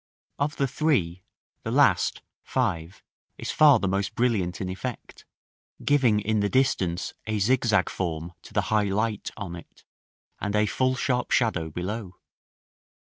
Of 0.39 0.55
the 0.55 0.65
three, 0.67 1.21
the 1.61 1.69
last, 1.69 2.23
5, 2.41 3.03
is 3.37 3.51
far 3.51 3.77
the 3.77 3.87
most 3.87 4.15
brilliant 4.15 4.59
in 4.59 4.67
effect, 4.67 5.25
giving 5.85 6.19
in 6.19 6.39
the 6.39 6.49
distance 6.49 7.13
a 7.27 7.37
zigzag 7.37 7.87
form 7.87 8.33
to 8.41 8.51
the 8.51 8.61
high 8.73 8.85
light 8.85 9.29
on 9.37 9.55
it, 9.55 9.83
and 10.39 10.55
a 10.55 10.65
full 10.65 10.95
sharp 10.95 11.29
shadow 11.29 11.69
below. 11.69 12.15